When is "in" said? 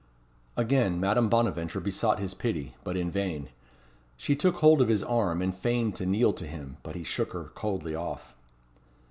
2.97-3.11